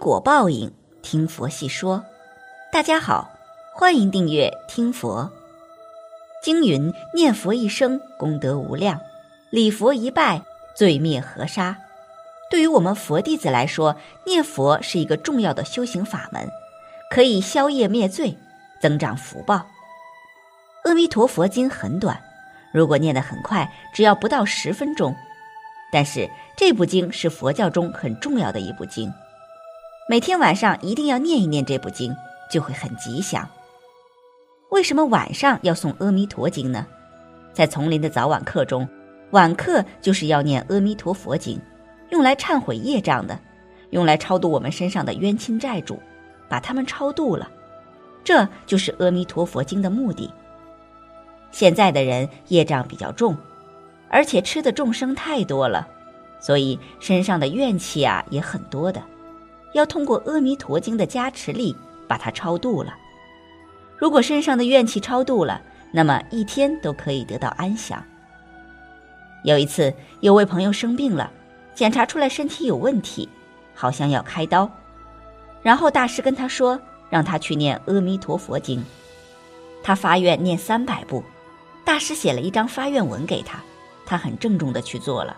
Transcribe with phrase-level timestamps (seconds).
[0.00, 0.72] 果报应，
[1.02, 2.02] 听佛细说。
[2.72, 3.30] 大家好，
[3.74, 5.30] 欢迎订阅听佛。
[6.42, 8.98] 经云：念佛一生，功德无量；
[9.50, 10.42] 礼佛一拜，
[10.74, 11.76] 罪灭河沙。
[12.50, 13.94] 对于我们佛弟子来说，
[14.24, 16.48] 念佛是一个重要的修行法门，
[17.10, 18.34] 可以消业灭罪，
[18.80, 19.66] 增长福报。
[20.84, 22.18] 阿弥陀佛经很短，
[22.72, 25.14] 如果念得很快，只要不到十分钟。
[25.92, 29.12] 但是这部经是佛教中很重要的一部经。
[30.10, 32.12] 每天晚上一定要念一念这部经，
[32.50, 33.48] 就会很吉祥。
[34.70, 36.84] 为什么晚上要诵阿弥陀经呢？
[37.52, 38.88] 在丛林的早晚课中，
[39.30, 41.60] 晚课就是要念阿弥陀佛经，
[42.08, 43.38] 用来忏悔业障的，
[43.90, 45.96] 用来超度我们身上的冤亲债主，
[46.48, 47.48] 把他们超度了，
[48.24, 50.28] 这就是阿弥陀佛经的目的。
[51.52, 53.36] 现在的人业障比较重，
[54.08, 55.86] 而且吃的众生太多了，
[56.40, 59.00] 所以身上的怨气啊也很多的。
[59.72, 61.76] 要通过阿弥陀经的加持力
[62.08, 62.94] 把它超度了。
[63.96, 65.60] 如果身上的怨气超度了，
[65.92, 68.02] 那么一天都可以得到安详。
[69.44, 71.30] 有一次，有位朋友生病了，
[71.74, 73.28] 检查出来身体有问题，
[73.74, 74.70] 好像要开刀。
[75.62, 78.84] 然后大师跟他说，让他去念阿弥陀佛经。
[79.82, 81.22] 他发愿念三百部，
[81.84, 83.60] 大师写了一张发愿文给他，
[84.04, 85.36] 他很郑重的去做了。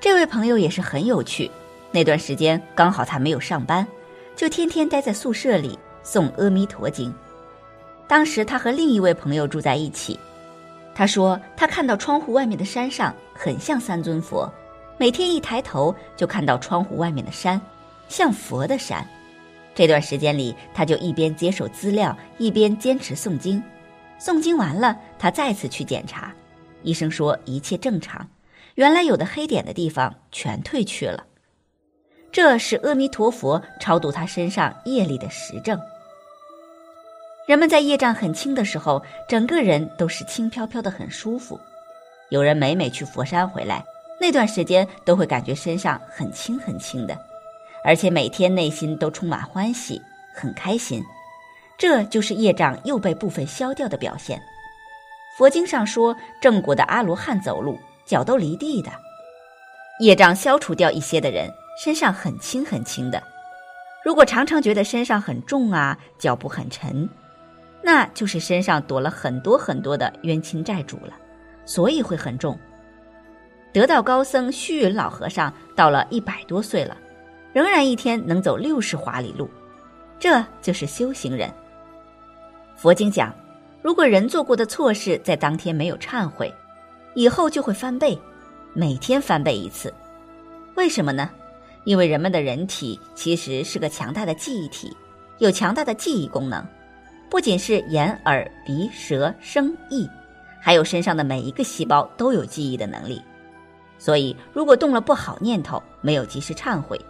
[0.00, 1.50] 这位朋友也是很有趣。
[1.92, 3.86] 那段时间刚好他没有上班，
[4.36, 7.12] 就天天待在宿舍里诵阿弥陀经。
[8.06, 10.18] 当时他和另一位朋友住在一起，
[10.94, 14.52] 他说他看到窗户外面的山上很像三尊佛，
[14.98, 17.60] 每天一抬头就看到窗户外面的山，
[18.08, 19.06] 像佛的山。
[19.74, 23.62] 这段时间里，他就一边接受资料，一边坚持诵经。
[24.20, 26.32] 诵经完了，他再次去检查，
[26.82, 28.28] 医生说一切正常，
[28.74, 31.24] 原来有的黑点的地方全退去了。
[32.32, 35.80] 这是阿弥陀佛超度他身上业力的实证。
[37.46, 41.60] 人们在业障很轻的时候，整个人都是轻飘飘的，很舒服。
[42.28, 43.84] 有人每每去佛山回来，
[44.20, 47.18] 那段时间都会感觉身上很轻很轻的，
[47.84, 50.00] 而且每天内心都充满欢喜，
[50.32, 51.02] 很开心。
[51.76, 54.40] 这就是业障又被部分消掉的表现。
[55.36, 58.92] 佛经上说，正果的阿罗汉走路脚都离地的，
[59.98, 61.52] 业障消除掉一些的人。
[61.76, 63.22] 身上很轻很轻的，
[64.04, 67.08] 如果常常觉得身上很重啊，脚步很沉，
[67.82, 71.14] 那就是身上躲了很多很多的冤亲债主了，
[71.64, 72.58] 所以会很重。
[73.72, 76.96] 得道高僧虚云老和尚到了一百多岁了，
[77.52, 79.48] 仍然一天能走六十华里路，
[80.18, 81.48] 这就是修行人。
[82.76, 83.32] 佛经讲，
[83.80, 86.52] 如果人做过的错事在当天没有忏悔，
[87.14, 88.20] 以后就会翻倍，
[88.74, 89.94] 每天翻倍一次，
[90.74, 91.30] 为什么呢？
[91.84, 94.94] 因为人们的人体其实是个强大的记忆体，
[95.38, 96.64] 有强大的记忆功能，
[97.30, 100.08] 不仅是眼、耳、鼻、舌、身、意，
[100.60, 103.22] 还有身上的每一个细胞都有记忆的能力。
[103.98, 107.00] 所以，如果动了不好念头，没有及时忏悔，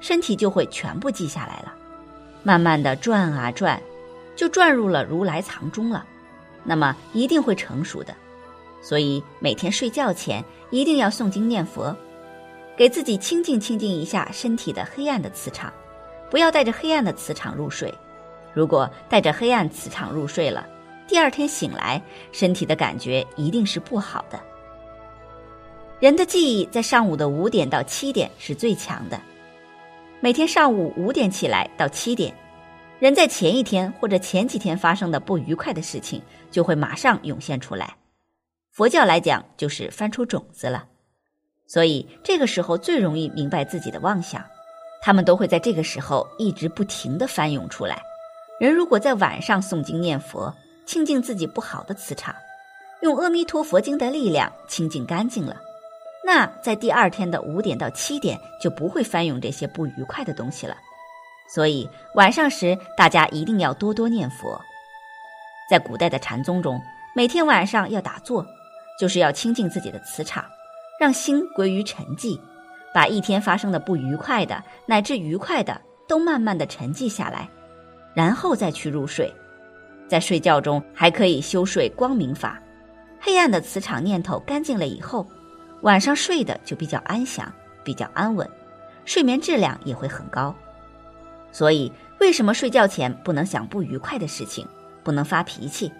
[0.00, 1.72] 身体就会全部记下来了，
[2.42, 3.80] 慢慢的转啊转，
[4.36, 6.04] 就转入了如来藏中了，
[6.62, 8.14] 那么一定会成熟的。
[8.80, 11.96] 所以，每天睡觉前一定要诵经念佛。
[12.76, 15.72] 给自己清净清净一下身体的黑暗的磁场，
[16.30, 17.92] 不要带着黑暗的磁场入睡。
[18.52, 20.66] 如果带着黑暗磁场入睡了，
[21.08, 22.00] 第二天醒来，
[22.32, 24.38] 身体的感觉一定是不好的。
[25.98, 29.18] 人的记忆在上午的五点到七点是最强的，
[30.20, 32.34] 每天上午五点起来到七点，
[32.98, 36.20] 人在前一天或者前几天发生的不愉快的事情
[36.50, 37.96] 就会马上涌现出来。
[38.72, 40.86] 佛教来讲，就是翻出种子了。
[41.66, 44.44] 所以这个时候最容易明白自己的妄想，
[45.02, 48.00] 他们都会在这个时候一直不停的翻涌出来。
[48.58, 50.54] 人如果在晚上诵经念佛，
[50.86, 52.34] 清净自己不好的磁场，
[53.02, 55.60] 用阿弥陀佛经的力量清净干净了，
[56.24, 60.76] 那在第二天的五点到七点就不会翻涌这些不愉快的东西了。
[61.52, 64.60] 所以晚上时大家一定要多多念佛。
[65.68, 66.80] 在古代的禅宗中，
[67.14, 68.46] 每天晚上要打坐，
[68.98, 70.44] 就是要清净自己的磁场。
[70.98, 72.38] 让心归于沉寂，
[72.94, 77.48] 把一天发生的不愉快的乃至愉快的都慢慢的沉寂下来，
[78.14, 79.32] 然后再去入睡。
[80.08, 82.62] 在睡觉中还可以修睡光明法，
[83.20, 85.26] 黑暗的磁场念头干净了以后，
[85.82, 87.52] 晚上睡的就比较安详，
[87.82, 88.48] 比较安稳，
[89.04, 90.54] 睡眠质量也会很高。
[91.50, 94.66] 所以，为什么睡觉前不能想不愉快的事情，
[95.02, 95.92] 不能发脾气，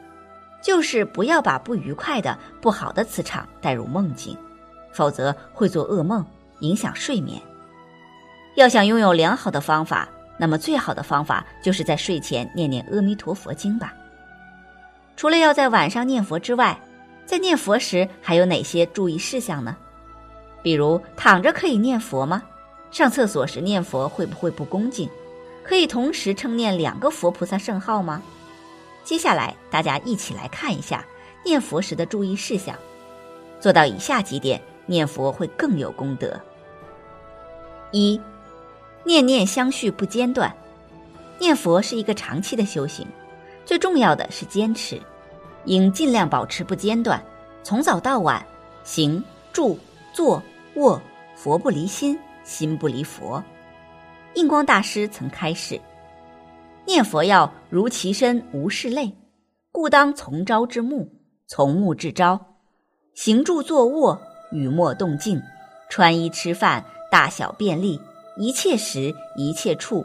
[0.62, 4.36] 就是不要把不愉快的不好的磁场带入梦境。
[4.96, 6.24] 否则会做噩梦，
[6.60, 7.38] 影响睡眠。
[8.54, 10.08] 要想拥有良好的方法，
[10.38, 13.92] 那么最好的方法就是在睡前念念阿弥陀佛经吧。
[15.14, 16.78] 除了要在晚上念佛之外，
[17.26, 19.76] 在念佛时还有哪些注意事项呢？
[20.62, 22.42] 比如躺着可以念佛吗？
[22.90, 25.06] 上厕所时念佛会不会不恭敬？
[25.62, 28.22] 可以同时称念两个佛菩萨圣号吗？
[29.04, 31.04] 接下来大家一起来看一下
[31.44, 32.74] 念佛时的注意事项，
[33.60, 36.40] 做到以下几点，念佛会更有功德。
[37.90, 38.20] 一，
[39.04, 40.54] 念念相续不间断。
[41.38, 43.06] 念佛是一个长期的修行，
[43.64, 44.98] 最重要的是坚持，
[45.66, 47.22] 应尽量保持不间断，
[47.62, 48.44] 从早到晚，
[48.84, 49.22] 行
[49.52, 49.78] 住
[50.14, 50.42] 坐
[50.76, 51.00] 卧，
[51.34, 53.42] 佛不离心，心不离佛。
[54.34, 55.80] 印光大师曾开示：
[56.86, 59.14] 念佛要如其身无是类，
[59.70, 61.06] 故当从朝至暮，
[61.46, 62.40] 从暮至朝，
[63.14, 65.42] 行住坐卧，雨墨动静，
[65.88, 66.84] 穿衣吃饭。
[67.08, 68.00] 大小便利，
[68.36, 70.04] 一切时一切处，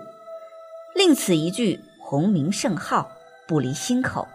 [0.93, 3.11] 令此一句洪名圣号
[3.47, 4.27] 不离心口。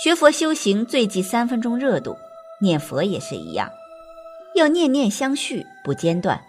[0.00, 2.16] 学佛修行最忌三分钟热度，
[2.60, 3.70] 念佛也是一样，
[4.54, 6.40] 要念念相续，不间断。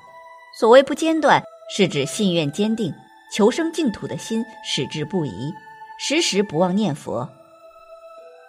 [0.59, 1.43] 所谓不间断，
[1.75, 2.93] 是指信愿坚定，
[3.33, 5.51] 求生净土的心矢志不移，
[5.99, 7.27] 时时不忘念佛。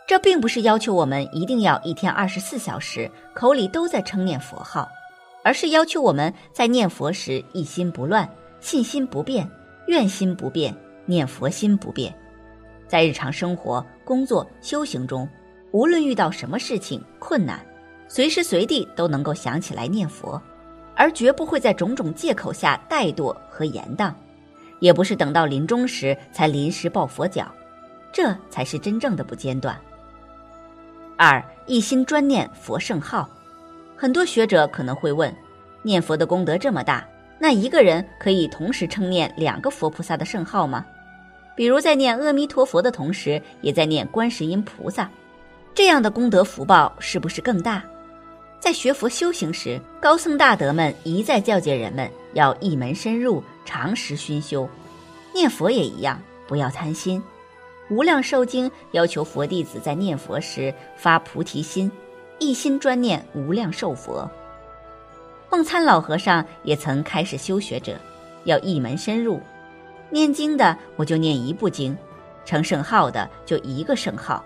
[0.06, 4.88] 这并不是要求我们一定要一天二十四小时口里都在称念佛号。
[5.42, 9.48] 而是要求我们在念佛时一心不乱，信心不变，
[9.86, 12.12] 愿心不变，念佛心不变。
[12.88, 15.28] 在日常生活、工作、修行中，
[15.70, 17.64] 无论遇到什么事情困难，
[18.08, 20.42] 随时随地都能够想起来念佛，
[20.96, 24.12] 而绝不会在种种借口下怠惰和延宕，
[24.80, 27.46] 也不是等到临终时才临时抱佛脚，
[28.12, 29.80] 这才是真正的不间断。
[31.16, 33.28] 二一心专念佛圣号。
[33.96, 35.34] 很多学者可能会问：
[35.82, 37.06] 念佛的功德这么大，
[37.38, 40.84] 那一个人可以同时称念两个佛菩萨的圣号吗？
[41.56, 45.10] 比如在念阿弥陀佛的同时，也在念观世音菩萨，
[45.74, 47.82] 这样的功德福报是不是更大？
[48.60, 54.68] 在学佛修行时，高僧大德们一再教诫人们要一门深入，常时熏修。
[55.32, 57.22] 念佛也一样，不要贪心。
[57.88, 61.90] 无量寿经要求佛弟子在念佛时发菩提心。
[62.38, 64.30] 一心专念无量寿佛。
[65.50, 67.96] 梦参老和尚也曾开始修学者，
[68.44, 69.40] 要一门深入。
[70.10, 71.96] 念经的我就念一部经，
[72.44, 74.44] 成圣号的就一个圣号，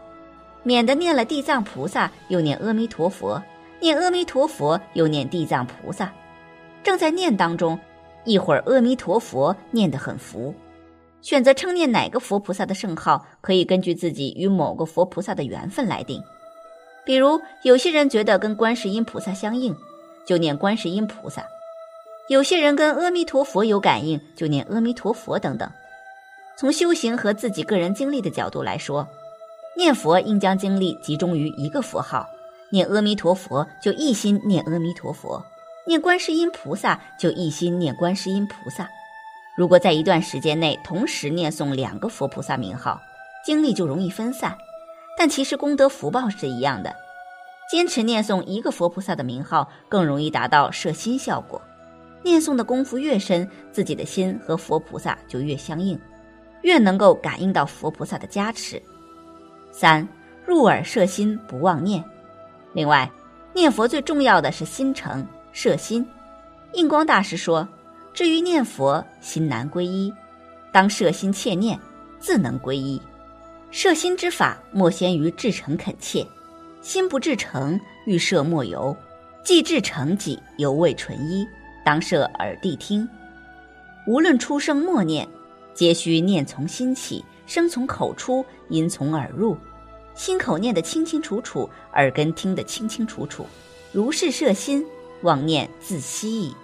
[0.62, 3.42] 免得念了地藏菩萨又念阿弥陀佛，
[3.80, 6.12] 念阿弥陀佛又念地藏菩萨。
[6.84, 7.76] 正在念当中，
[8.24, 10.54] 一会儿阿弥陀佛念得很服，
[11.22, 16.22] 选择称念哪个佛菩萨的圣号，可以根据自己与某个佛菩萨的缘分来定。
[17.04, 19.74] 比如，有些人觉得跟观世音菩萨相应，
[20.26, 21.42] 就念观世音菩萨；
[22.28, 25.70] 有些人跟阿弥陀佛有感应，就念阿弥陀佛等等。
[26.58, 29.08] 从修行和自己个人经历的角度来说，
[29.76, 32.26] 念佛应将精力集中于一个佛号，
[32.70, 35.42] 念阿弥陀佛就一心念阿弥陀佛，
[35.86, 38.88] 念观世音菩萨就一心念观世音菩萨。
[39.56, 43.00] 如果在一段时间内同时念诵两个佛菩萨名号，
[43.44, 44.56] 精力就容易分散。
[45.18, 46.94] 但其实功德福报是一样的，
[47.70, 51.60] 坚持念诵一个佛菩萨的名号，更容易达到摄心效果。
[52.22, 55.98] 念诵的功夫越深，自己的心和佛菩萨就越相应，
[56.62, 58.80] 越能够感应到佛菩萨的加持。
[59.72, 60.06] 三
[60.46, 62.02] 入耳摄心，不忘念。
[62.72, 63.10] 另外，
[63.52, 66.06] 念佛最重要的是心诚摄心。
[66.72, 67.66] 印光大师说
[68.12, 70.12] ：“至于念佛，心难归一，
[70.72, 71.78] 当摄心切念，
[72.18, 73.00] 自能归一。”
[73.70, 76.26] 摄心之法，莫先于至诚恳切。
[76.82, 78.92] 心不至诚，欲摄莫由；
[79.44, 81.46] 既至诚己，犹未纯一。
[81.84, 83.08] 当摄耳谛听。
[84.06, 85.28] 无论出声默念，
[85.72, 89.56] 皆须念从心起，声从口出，音从耳入。
[90.14, 93.46] 心口念得清清楚楚，耳根听得清清楚楚。
[93.92, 94.84] 如是摄心，
[95.22, 96.54] 妄念自息矣。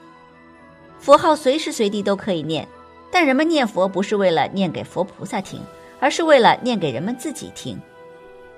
[1.06, 2.66] 佛号随时随地都可以念，
[3.12, 5.60] 但人们念佛不是为了念给佛菩萨听。
[6.00, 7.80] 而是为了念给人们自己听，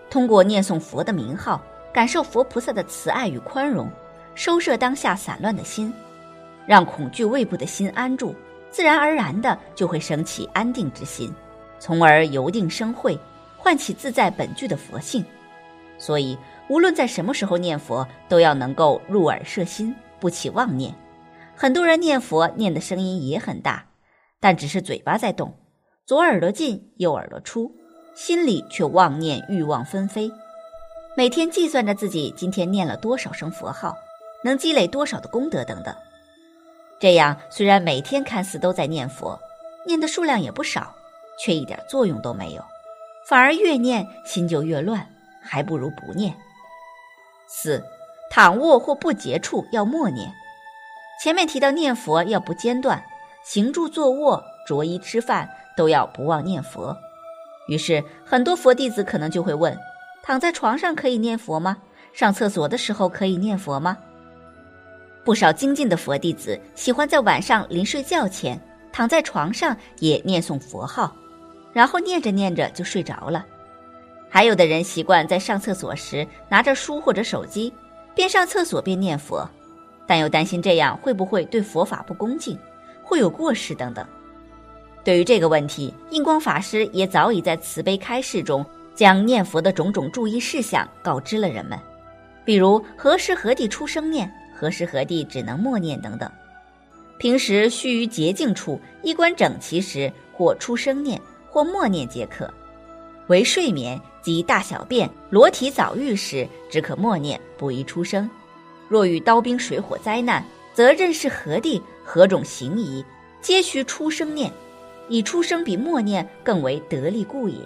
[0.08, 1.62] 通过念诵佛的名号，
[1.92, 3.86] 感受佛菩萨的慈爱与宽容，
[4.34, 5.92] 收摄当下散乱的心，
[6.66, 8.34] 让恐惧畏怖的心安住，
[8.70, 11.30] 自然而然的就会升起安定之心，
[11.78, 13.16] 从而由定生慧，
[13.58, 15.22] 唤起自在本具的佛性。
[15.98, 16.36] 所以，
[16.68, 20.92] 无论在什么时候念佛，都要能够入耳摄心，不起妄念。
[21.60, 23.88] 很多人念佛念的声音也很大，
[24.38, 25.58] 但只是嘴巴在动。
[26.06, 27.72] 左耳朵进，右耳朵出，
[28.14, 30.30] 心里却妄念欲望纷飞，
[31.16, 33.96] 每天计算着自己今天念了多少声佛号，
[34.44, 35.92] 能积累多少的功德等等。
[37.00, 39.36] 这样虽然每天看似都在念佛，
[39.84, 40.94] 念的数量也不少，
[41.40, 42.64] 却一点作用都没有，
[43.26, 45.04] 反而越念心就越乱，
[45.42, 46.32] 还不如不念。
[47.48, 47.82] 四，
[48.30, 50.32] 躺卧或不结处要默念。
[51.22, 53.02] 前面提到念佛要不间断，
[53.42, 56.96] 行住坐卧、着衣吃饭都要不忘念佛。
[57.66, 59.76] 于是很多佛弟子可能就会问：
[60.22, 61.76] 躺在床上可以念佛吗？
[62.12, 63.96] 上厕所的时候可以念佛吗？
[65.25, 68.58] 不少精进的佛弟子喜欢在晚上临睡觉前
[68.90, 71.14] 躺在床上也念诵佛号，
[71.72, 73.44] 然后念着念着就睡着了。
[74.30, 77.72] 还有的人习惯在上厕所时拿着书或者手机，
[78.14, 79.46] 边上厕所边念佛，
[80.08, 82.58] 但又担心这样会不会对佛法不恭敬，
[83.04, 84.04] 会有过失等等。
[85.04, 91.78] 对于这个问题，印光法师也早已在慈悲开示中将念佛的种种注意事项告知了人们，
[92.44, 94.28] 比如何时何地出生念。
[94.60, 96.28] 何时何地只能默念等等，
[97.16, 102.44] 平时须于洁净处、衣冠整齐时，或出声念，或默念皆可；
[103.28, 108.28] 为睡眠及大小便、裸体早浴时，只可默念，不宜出声。
[108.88, 113.04] 若遇刀兵水火灾难，则任是何地、何种行仪，
[113.40, 114.50] 皆须出声念，
[115.09, 117.59] 以出声比默念更为得力故也。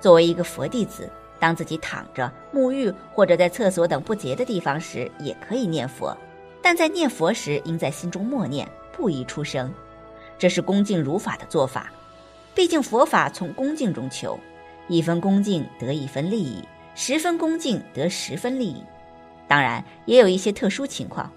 [0.00, 1.10] 作为一个佛弟子。
[1.38, 6.16] 当自己躺着沐浴或者在厕所等不洁的地方时，也可以念佛，
[6.62, 9.70] 但在念佛时应在心中默念，不宜出声。
[10.38, 11.92] 这是恭敬如法的做法。
[12.54, 14.40] 毕竟佛法从恭敬中求，
[14.88, 18.82] 一分恭敬得一分利益，十分恭敬得十分利益。
[19.48, 21.30] 当然，也有一些特殊情况，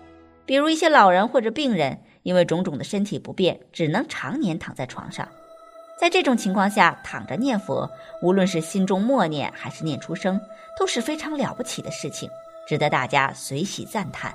[0.46, 5.28] 比如一些老人或者病人，因为种种的身体不便，只能常年躺在床上。
[6.00, 7.89] 在这种情况下，躺着念佛，
[8.22, 10.39] 无论是心中默念还是念出声，
[10.78, 12.30] 都是非常了不起的事情，
[12.68, 14.34] 值得大家随喜赞叹。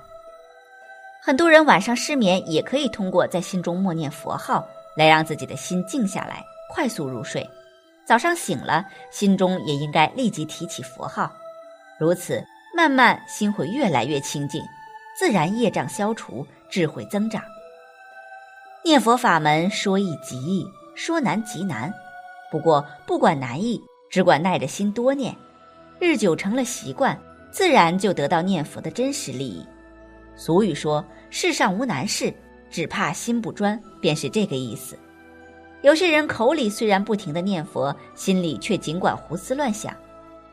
[1.23, 7.49] 很多人晚上失眠，也可以通过在心中默念佛号，来让自己的心静下来，快速入睡。
[8.07, 11.33] 早上醒了，心中也应该立即提起佛号，
[11.99, 14.63] 如此慢慢心会越来越清净，
[15.19, 17.43] 自然业障消除，智慧增长。
[18.85, 20.67] 念佛法门说易即易。
[20.97, 21.93] 说难极难，
[22.53, 25.35] 不过不管难易，只管耐着心多念，
[25.99, 27.19] 日久成了习惯，
[27.51, 29.67] 自然就得到念佛的真实利益。
[30.37, 32.33] 俗语说：“世上无难事，
[32.71, 34.97] 只怕心不专”，便是这个意思。
[35.83, 39.93] 有些人口里虽然不停的念佛，心里却尽管胡思乱想，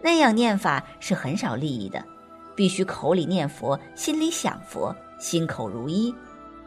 [0.01, 2.03] 那样念法是很少利益的。
[2.55, 6.13] 必须口里念佛，心里想佛，心口如一，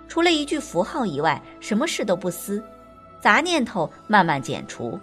[0.09, 2.63] 除了一句符号以外，什么事都不思。
[3.21, 4.99] 杂念头慢慢减除，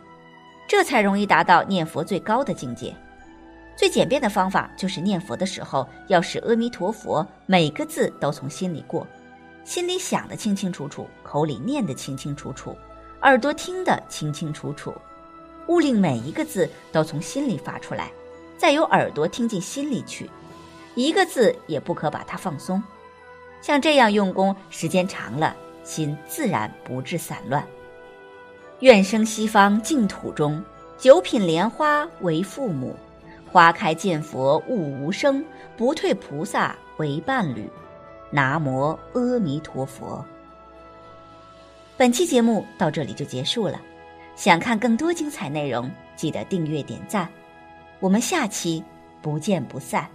[0.68, 2.96] 这才容易达到念佛最高的境界。
[3.76, 9.08] 最简便的方法就是念佛的时候，要使阿弥陀佛每个字都从心里过，
[9.64, 12.78] 心里想的清清楚楚，口里念的清清楚楚，
[13.24, 14.94] 耳朵听的清清楚楚，
[15.68, 18.12] 勿令每一个字都从心里发出来，
[18.56, 20.30] 再由耳朵听进心里去，
[20.96, 22.82] 一个字也不可把它放松。
[23.62, 27.66] 像这样用功，时间长了，心自然不致散乱。
[28.80, 30.64] 愿生西方净土中，
[30.98, 32.96] 九品莲花为父母，
[33.52, 35.46] 花开见佛悟无生，
[35.78, 37.70] 不退菩萨为伴侣。
[38.32, 40.26] 南无阿弥陀佛。
[41.98, 43.80] 本期节目到这里就结束了，
[44.36, 47.30] 想看更多精彩内容，记得订阅点赞，
[48.00, 48.84] 我们下期
[49.22, 50.10] 不见不散。